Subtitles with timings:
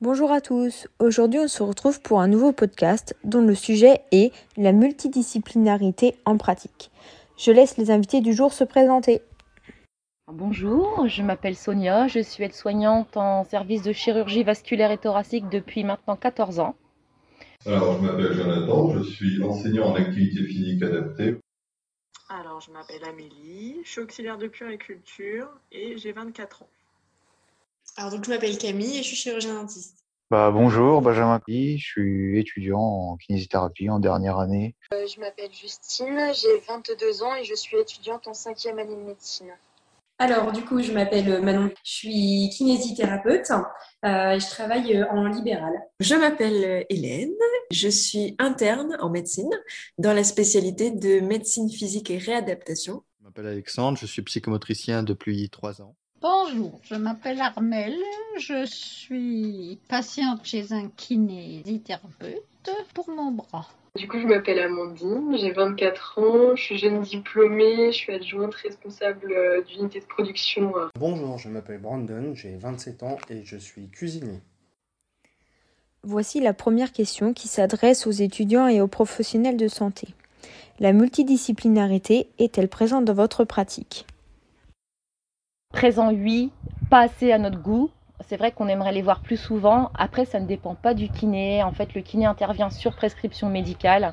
[0.00, 4.32] Bonjour à tous, aujourd'hui on se retrouve pour un nouveau podcast dont le sujet est
[4.56, 6.90] la multidisciplinarité en pratique.
[7.36, 9.20] Je laisse les invités du jour se présenter.
[10.32, 15.84] Bonjour, je m'appelle Sonia, je suis aide-soignante en service de chirurgie vasculaire et thoracique depuis
[15.84, 16.76] maintenant 14 ans.
[17.66, 21.36] Alors, je m'appelle Jonathan, je suis enseignant en activité physique adaptée.
[22.30, 26.68] Alors, je m'appelle Amélie, je suis auxiliaire de puériculture et j'ai 24 ans.
[27.96, 29.98] Alors, donc, je m'appelle Camille et je suis chirurgien dentiste.
[30.30, 34.74] Bah, bonjour, Benjamin je suis étudiant en kinésithérapie en dernière année.
[34.94, 39.02] Euh, je m'appelle Justine, j'ai 22 ans et je suis étudiante en cinquième année de
[39.02, 39.52] médecine.
[40.20, 43.50] Alors, du coup, je m'appelle Manon, je suis kinésithérapeute
[44.04, 45.72] euh, je travaille en libéral.
[45.98, 47.32] Je m'appelle Hélène,
[47.70, 49.48] je suis interne en médecine
[49.96, 53.02] dans la spécialité de médecine physique et réadaptation.
[53.18, 55.96] Je m'appelle Alexandre, je suis psychomotricien depuis trois ans.
[56.20, 57.96] Bonjour, je m'appelle Armelle,
[58.38, 63.68] je suis patiente chez un kinésithérapeute pour mon bras.
[63.96, 68.54] Du coup, je m'appelle Amandine, j'ai 24 ans, je suis jeune diplômée, je suis adjointe
[68.54, 70.72] responsable euh, d'unité de production.
[70.96, 74.38] Bonjour, je m'appelle Brandon, j'ai 27 ans et je suis cuisinier.
[76.04, 80.08] Voici la première question qui s'adresse aux étudiants et aux professionnels de santé.
[80.78, 84.06] La multidisciplinarité est-elle présente dans votre pratique?
[85.72, 86.50] Présent, oui,
[86.90, 87.90] pas assez à notre goût.
[88.28, 89.90] C'est vrai qu'on aimerait les voir plus souvent.
[89.94, 91.62] Après, ça ne dépend pas du kiné.
[91.62, 94.12] En fait, le kiné intervient sur prescription médicale.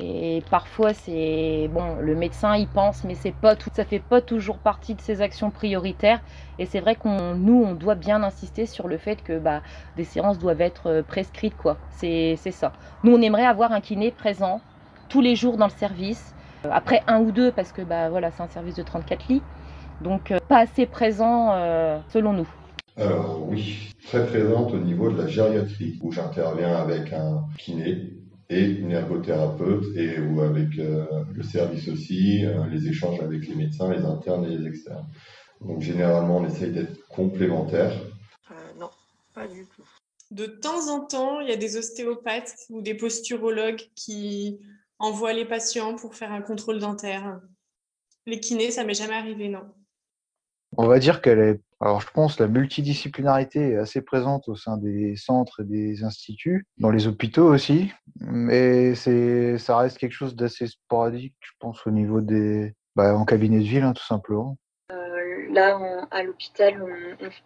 [0.00, 4.58] Et parfois, c'est bon, le médecin y pense, mais c'est pas ça fait pas toujours
[4.58, 6.20] partie de ses actions prioritaires.
[6.60, 9.60] Et c'est vrai qu'on, nous, on doit bien insister sur le fait que bah,
[9.96, 11.78] des séances doivent être euh, prescrites, quoi.
[11.90, 12.72] C'est, ça.
[13.02, 14.60] Nous, on aimerait avoir un kiné présent
[15.08, 16.32] tous les jours dans le service.
[16.64, 19.42] Euh, après un ou deux, parce que bah voilà, c'est un service de 34 lits.
[20.00, 21.50] Donc euh, pas assez présent
[22.08, 22.48] selon nous.
[22.98, 28.12] Alors oui, très présente au niveau de la gériatrie, où j'interviens avec un kiné
[28.50, 33.92] et une ergothérapeute, et ou avec euh, le service aussi, les échanges avec les médecins,
[33.92, 35.06] les internes et les externes.
[35.60, 37.92] Donc généralement, on essaye d'être complémentaires.
[38.78, 38.90] non,
[39.32, 39.84] pas du tout.
[40.30, 44.58] De temps en temps, il y a des ostéopathes ou des posturologues qui
[44.98, 47.40] envoient les patients pour faire un contrôle dentaire.
[48.26, 49.62] Les kinés, ça m'est jamais arrivé, non.
[50.76, 51.60] On va dire qu'elle est.
[51.80, 56.66] Alors, je pense la multidisciplinarité est assez présente au sein des centres et des instituts,
[56.78, 61.92] dans les hôpitaux aussi, mais c'est, ça reste quelque chose d'assez sporadique, je pense, au
[61.92, 64.56] niveau des, bah, en cabinet de ville, hein, tout simplement.
[64.90, 65.78] Euh, là,
[66.10, 66.84] à l'hôpital,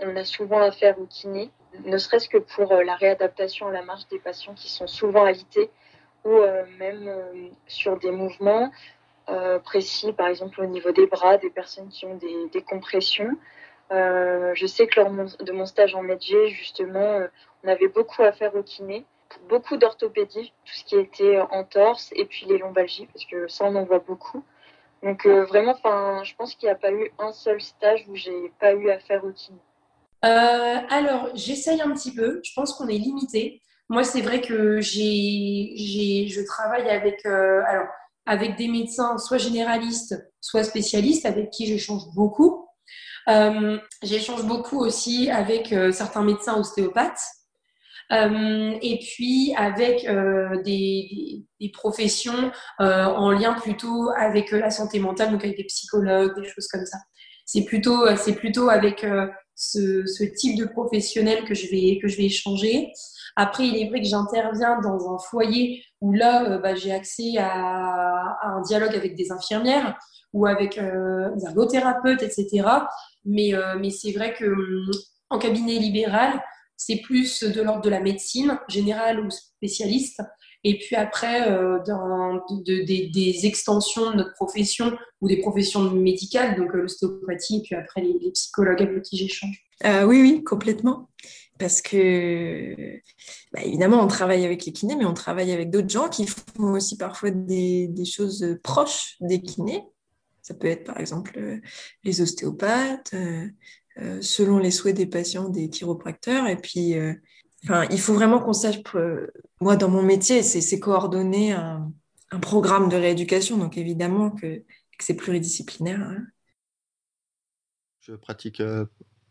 [0.00, 1.50] on, a souvent affaire au kiné,
[1.84, 5.26] ne serait-ce que pour euh, la réadaptation à la marche des patients qui sont souvent
[5.26, 5.70] alités
[6.24, 7.10] ou euh, même
[7.66, 8.70] sur des mouvements
[9.64, 13.36] précis, par exemple au niveau des bras, des personnes qui ont des, des compressions.
[13.92, 17.26] Euh, je sais que lors de mon stage en médecine, justement, euh,
[17.64, 19.04] on avait beaucoup à faire au kiné,
[19.48, 23.74] beaucoup d'orthopédie, tout ce qui était entorse et puis les lombalgies, parce que ça, on
[23.76, 24.44] en voit beaucoup.
[25.02, 28.52] Donc vraiment, enfin, je pense qu'il n'y a pas eu un seul stage où j'ai
[28.60, 29.58] pas eu à faire au kiné.
[30.22, 32.40] alors, j'essaye un petit peu.
[32.44, 33.60] Je pense qu'on est limité.
[33.88, 37.26] Moi, c'est vrai que je travaille avec.
[37.26, 37.88] alors,
[38.26, 42.68] avec des médecins soit généralistes, soit spécialistes, avec qui j'échange beaucoup.
[43.28, 47.22] Euh, j'échange beaucoup aussi avec euh, certains médecins ostéopathes.
[48.10, 50.06] Euh, et puis avec
[50.64, 56.66] des, professions en lien plutôt avec la santé mentale, donc avec des psychologues, des choses
[56.68, 56.98] comme ça.
[57.46, 58.04] C'est plutôt,
[58.36, 59.06] plutôt avec
[59.54, 62.92] ce, type de professionnel que je vais, que je vais échanger.
[63.36, 68.36] Après, il est vrai que j'interviens dans un foyer où là, bah, j'ai accès à,
[68.42, 69.96] un dialogue avec des infirmières
[70.32, 72.66] ou avec euh, des ergothérapeutes, etc.
[73.24, 74.54] Mais, euh, mais c'est vrai que
[75.30, 76.42] en cabinet libéral,
[76.76, 80.20] c'est plus de l'ordre de la médecine générale ou spécialiste.
[80.64, 81.48] Et puis après,
[81.86, 88.00] dans, des, extensions de notre profession ou des professions médicales, donc l'ostéopathie, et puis après
[88.00, 89.64] les, les psychologues avec qui j'échange.
[89.84, 91.08] oui, oui, complètement
[91.62, 93.00] parce que,
[93.52, 96.72] bah, évidemment, on travaille avec les kinés, mais on travaille avec d'autres gens qui font
[96.72, 99.84] aussi parfois des, choses proches des kinés.
[100.42, 101.60] Ça peut être, par exemple, euh,
[102.02, 103.48] les ostéopathes, euh,
[103.98, 106.48] euh, selon les souhaits des patients, des chiropracteurs.
[106.48, 106.94] Et puis,
[107.64, 108.78] enfin, il faut vraiment qu'on sache,
[109.60, 111.90] moi, dans mon métier, c'est coordonner un,
[112.40, 113.56] programme de rééducation.
[113.58, 114.64] Donc, évidemment que,
[114.98, 116.00] c'est pluridisciplinaire.
[116.00, 116.24] Hein.
[118.00, 118.62] Je pratique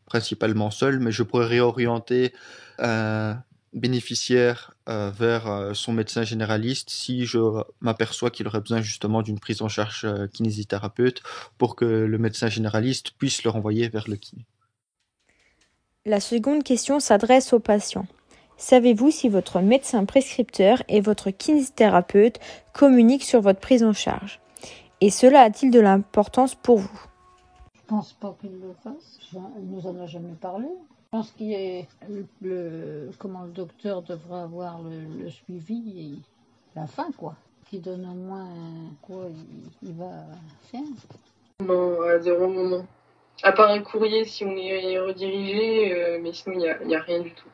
[0.06, 2.34] principalement seul, mais je pourrais réorienter
[3.74, 7.40] bénéficiaire euh, vers euh, son médecin généraliste si je
[7.80, 11.22] m'aperçois qu'il aurait besoin justement d'une prise en charge euh, kinésithérapeute
[11.58, 14.46] pour que le médecin généraliste puisse le renvoyer vers le kiné.
[16.06, 18.08] La seconde question s'adresse aux patients.
[18.58, 22.40] Savez-vous si votre médecin prescripteur et votre kinésithérapeute
[22.74, 24.40] communiquent sur votre prise en charge?
[25.00, 27.02] Et cela a-t-il de l'importance pour vous?
[27.74, 29.20] Je pense pas qu'il le fasse.
[29.34, 30.68] Il nous en a jamais parlé.
[31.14, 36.20] Je pense qu'il est le, le- comment le docteur devrait avoir le, suivi et
[36.74, 37.36] la fin quoi.
[37.70, 38.48] Qui donne au moins
[39.02, 39.26] quoi
[39.84, 40.24] il, va
[40.72, 40.80] faire.
[41.60, 42.86] Non, à zéro moment.
[43.44, 47.04] À part un courrier si on est redirigé, euh, mais sinon il n'y a, a
[47.04, 47.50] rien du tout.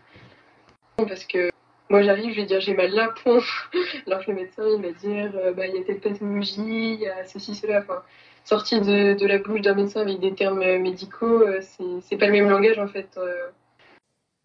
[0.98, 1.50] Parce que
[1.90, 3.40] moi j'arrive, je vais dire j'ai mal là, point.
[4.08, 7.00] Alors que le médecin il va dire euh, bah, il y a telle pathologie, il
[7.00, 7.80] y a ceci, cela.
[7.80, 8.04] Enfin,
[8.44, 11.62] sorti de, la bouche d'un médecin avec des termes médicaux, euh,
[12.02, 13.10] c'est pas le même langage en fait.
[13.18, 13.50] euh.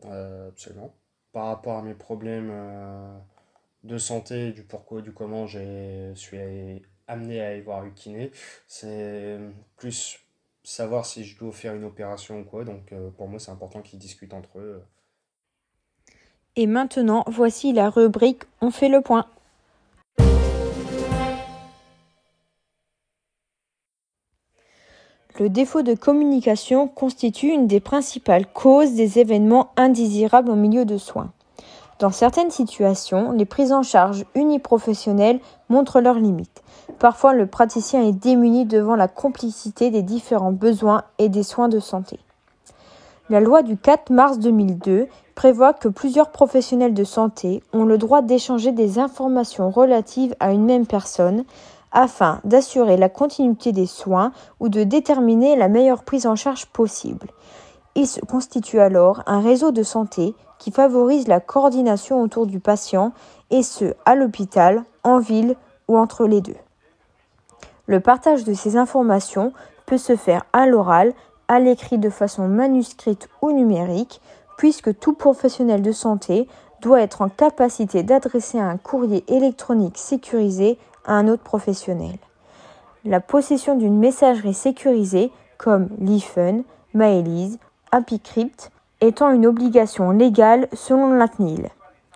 [0.07, 0.95] Euh, absolument.
[1.33, 3.17] Par rapport à mes problèmes euh,
[3.85, 6.39] de santé, du pourquoi, du comment je suis
[7.09, 8.31] amené à aller voir le kiné,
[8.67, 9.39] c'est
[9.77, 10.19] plus
[10.65, 12.65] savoir si je dois faire une opération ou quoi.
[12.65, 14.83] Donc euh, pour moi, c'est important qu'ils discutent entre eux.
[16.55, 19.25] Et maintenant, voici la rubrique On fait le point.
[25.41, 30.99] Le défaut de communication constitue une des principales causes des événements indésirables au milieu de
[30.99, 31.33] soins.
[31.99, 35.41] Dans certaines situations, les prises en charge uniprofessionnelles
[35.71, 36.63] montrent leurs limites.
[36.99, 41.81] Parfois, le praticien est démuni devant la complicité des différents besoins et des soins de
[41.81, 42.21] santé.
[43.31, 48.21] La loi du 4 mars 2002 prévoit que plusieurs professionnels de santé ont le droit
[48.21, 51.45] d'échanger des informations relatives à une même personne
[51.93, 57.29] afin d'assurer la continuité des soins ou de déterminer la meilleure prise en charge possible.
[57.95, 63.13] Il se constitue alors un réseau de santé qui favorise la coordination autour du patient
[63.51, 65.57] et ce, à l'hôpital, en ville
[65.89, 66.57] ou entre les deux.
[67.87, 69.53] Le partage de ces informations
[69.87, 71.13] peut se faire à l'oral,
[71.53, 74.23] à l'écrit de façon manuscrite ou numérique,
[74.57, 76.49] puisque tout professionnel de santé
[76.81, 82.17] doit être en capacité d'adresser un courrier électronique sécurisé à un autre professionnel.
[83.05, 86.63] La possession d'une messagerie sécurisée comme l'IFUN,
[86.95, 87.59] Maelise,
[87.91, 88.71] AppyCrypt
[89.03, 91.69] étant une obligation légale selon la CNIL,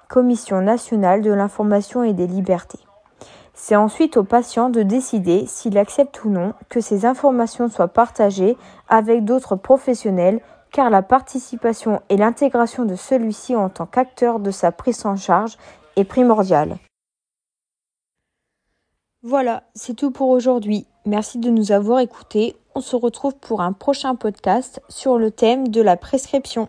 [0.08, 2.85] Commission nationale de l'information et des libertés.
[3.58, 8.56] C'est ensuite au patient de décider s'il accepte ou non que ces informations soient partagées
[8.86, 10.40] avec d'autres professionnels
[10.72, 15.56] car la participation et l'intégration de celui-ci en tant qu'acteur de sa prise en charge
[15.96, 16.76] est primordiale.
[19.22, 20.86] Voilà, c'est tout pour aujourd'hui.
[21.06, 22.56] Merci de nous avoir écoutés.
[22.74, 26.68] On se retrouve pour un prochain podcast sur le thème de la prescription.